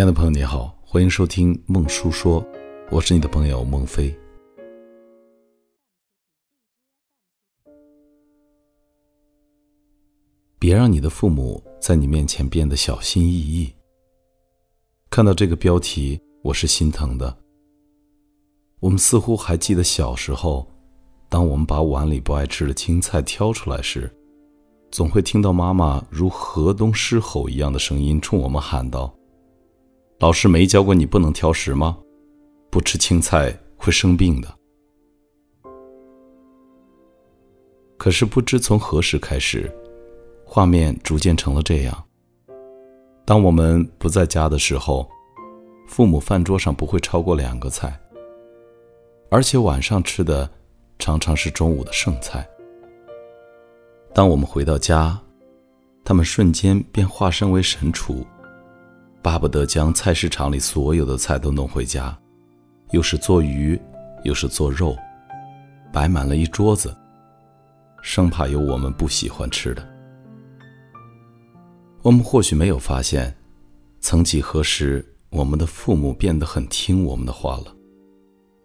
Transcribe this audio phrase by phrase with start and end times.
[0.00, 2.42] 亲爱的朋友，你好，欢迎收听孟叔说，
[2.90, 4.18] 我是你的朋友孟非。
[10.58, 13.70] 别让你的父母在你面前变得小心翼翼。
[15.10, 17.36] 看到这个标题，我是心疼的。
[18.78, 20.66] 我们似乎还记得小时候，
[21.28, 24.10] 当我们把碗里不爱吃的青菜挑出来时，
[24.90, 29.14] 总会听到妈妈如河东狮吼一样的声音冲我们喊道。
[30.20, 31.96] 老师没教过你不能挑食吗？
[32.68, 34.54] 不吃青菜会生病的。
[37.96, 39.72] 可是不知从何时开始，
[40.44, 42.04] 画面逐渐成了这样：
[43.24, 45.08] 当我们不在家的时候，
[45.88, 47.98] 父母饭桌上不会超过两个菜，
[49.30, 50.48] 而且晚上吃的
[50.98, 52.46] 常常是中午的剩菜。
[54.12, 55.18] 当我们回到家，
[56.04, 58.22] 他们瞬间便化身为神厨。
[59.22, 62.18] 巴不得将菜市场里所有的菜都弄回家，
[62.92, 63.80] 又是做鱼，
[64.24, 64.96] 又是做肉，
[65.92, 66.96] 摆满了一桌子，
[68.02, 69.86] 生怕有我们不喜欢吃的。
[72.02, 73.36] 我们或许没有发现，
[74.00, 77.76] 曾几何时，我们的父母变得很听我们的话了，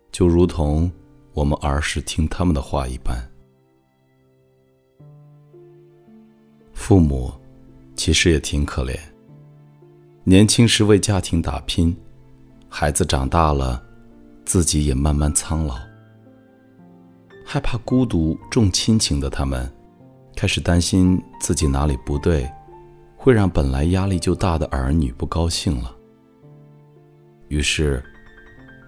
[0.09, 0.89] 就如同
[1.33, 3.29] 我们儿时听他们的话一般。
[6.73, 7.33] 父母
[7.97, 8.97] 其实也挺可怜。
[10.27, 11.95] 年轻时为家庭打拼，
[12.67, 13.79] 孩子长大了，
[14.43, 15.75] 自己也慢慢苍老。
[17.45, 19.71] 害怕孤独、重亲情的他们，
[20.35, 22.51] 开始担心自己哪里不对，
[23.15, 25.95] 会让本来压力就大的儿女不高兴了。
[27.49, 28.03] 于是，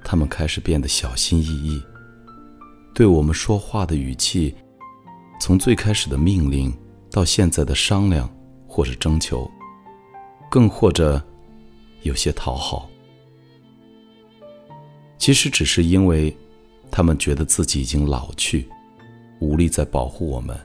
[0.04, 1.80] 他们开始变得小心翼翼，
[2.96, 4.56] 对我们说话的语气，
[5.40, 6.76] 从最开始的命令，
[7.12, 8.28] 到现在的商量
[8.68, 9.48] 或者征求。
[10.50, 11.22] 更或者，
[12.04, 12.90] 有些讨好。
[15.18, 16.36] 其实只是因为，
[16.90, 18.68] 他们觉得自己已经老去，
[19.40, 20.58] 无力再保护我们，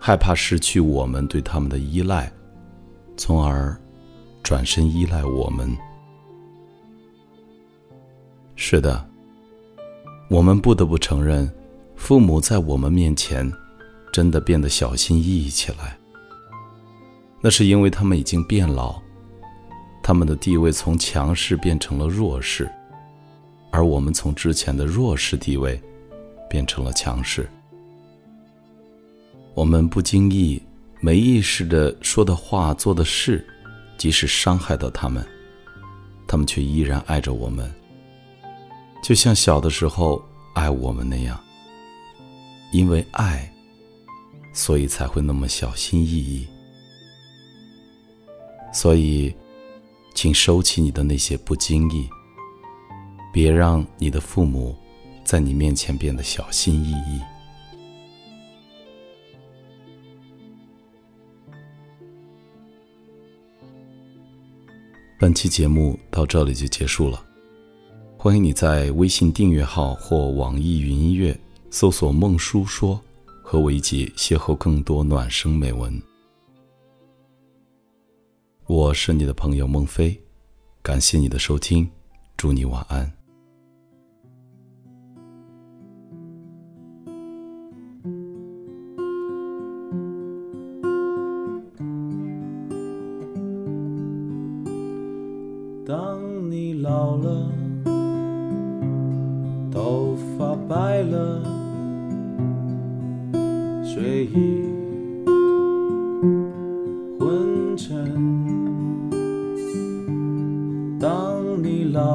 [0.00, 2.30] 害怕失去我们对他们的依赖，
[3.16, 3.76] 从而
[4.42, 5.76] 转身依赖我们。
[8.54, 9.08] 是的，
[10.28, 11.50] 我们不得不承认，
[11.96, 13.50] 父母在我们面前，
[14.12, 15.97] 真的变得小心翼翼起来。
[17.40, 19.00] 那是因为他们已经变老，
[20.02, 22.70] 他们的地位从强势变成了弱势，
[23.70, 25.80] 而我们从之前的弱势地位
[26.50, 27.48] 变成了强势。
[29.54, 30.60] 我们不经意、
[31.00, 33.46] 没意识的说的话、做的事，
[33.96, 35.24] 即使伤害到他们，
[36.26, 37.72] 他们却依然爱着我们，
[39.02, 40.20] 就像小的时候
[40.54, 41.38] 爱我们那样。
[42.72, 43.50] 因为爱，
[44.52, 46.46] 所以才会那么小心翼翼。
[48.72, 49.34] 所以，
[50.14, 52.08] 请收起你的那些不经意，
[53.32, 54.76] 别让你的父母
[55.24, 57.20] 在你面前变得小心翼翼。
[65.18, 67.20] 本期节目到这里就结束了，
[68.16, 71.36] 欢迎你在微信订阅号或网易云音乐
[71.70, 73.00] 搜索“孟叔说”，
[73.42, 76.00] 和我一起邂逅更多暖声美文。
[78.68, 80.20] 我是你的朋友孟非，
[80.82, 81.88] 感谢你的收听，
[82.36, 83.10] 祝你晚安。
[95.86, 96.20] 当
[96.50, 97.50] 你老了，
[99.72, 101.42] 头发白了，
[103.82, 104.77] 睡意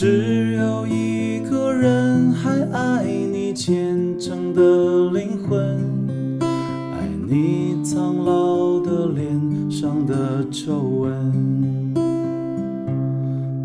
[0.00, 5.60] 只有一个人还爱你虔诚的灵魂，
[6.40, 11.92] 爱你苍老的脸上的皱纹。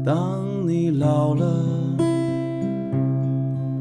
[0.04, 1.64] 当你老了，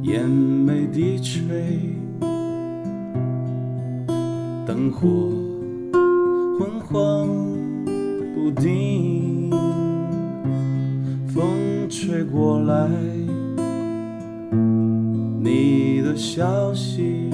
[0.05, 1.81] 眼眉低垂，
[4.65, 5.09] 灯火
[6.57, 7.27] 昏黄
[8.33, 9.44] 不定。
[11.89, 12.89] 吹过来，
[15.41, 17.31] 你的消息，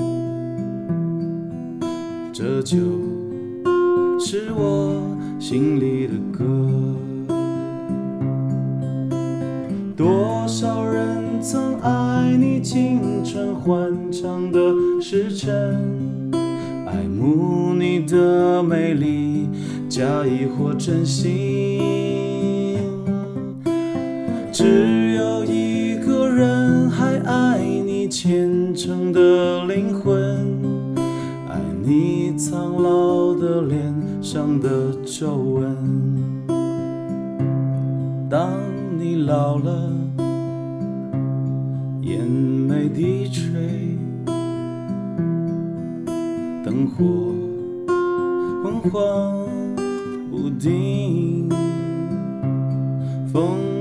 [2.32, 2.76] 这就
[4.18, 6.44] 是我心里的歌。
[9.96, 14.58] 多少人曾爱你青春欢畅的
[15.00, 15.78] 时辰，
[16.86, 19.48] 爱慕你的美丽，
[19.88, 22.29] 假意或真心。
[24.52, 30.12] 只有一个人还爱你虔诚的灵魂，
[31.48, 35.76] 爱你苍老的脸上的皱纹。
[38.28, 38.50] 当
[38.98, 39.88] 你老了，
[42.00, 43.96] 眼眉低垂，
[46.64, 47.04] 灯火
[48.64, 49.46] 昏黄
[50.28, 51.48] 不定，
[53.32, 53.56] 风